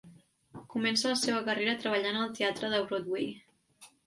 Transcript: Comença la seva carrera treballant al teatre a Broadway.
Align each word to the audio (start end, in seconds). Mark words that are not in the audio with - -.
Comença 0.75 1.11
la 1.11 1.17
seva 1.23 1.41
carrera 1.49 1.75
treballant 1.83 2.19
al 2.23 2.33
teatre 2.41 2.73
a 2.79 2.81
Broadway. 2.89 3.31